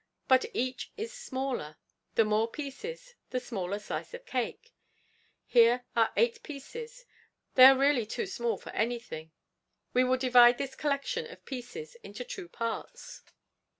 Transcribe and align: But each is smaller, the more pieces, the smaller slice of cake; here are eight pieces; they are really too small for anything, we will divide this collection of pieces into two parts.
But 0.27 0.45
each 0.55 0.91
is 0.97 1.13
smaller, 1.13 1.77
the 2.15 2.25
more 2.25 2.47
pieces, 2.47 3.13
the 3.29 3.39
smaller 3.39 3.77
slice 3.77 4.15
of 4.15 4.25
cake; 4.25 4.73
here 5.45 5.85
are 5.95 6.11
eight 6.17 6.41
pieces; 6.41 7.05
they 7.53 7.65
are 7.65 7.77
really 7.77 8.07
too 8.07 8.25
small 8.25 8.57
for 8.57 8.71
anything, 8.71 9.31
we 9.93 10.03
will 10.03 10.17
divide 10.17 10.57
this 10.57 10.73
collection 10.73 11.27
of 11.27 11.45
pieces 11.45 11.93
into 12.03 12.23
two 12.23 12.49
parts. 12.49 13.21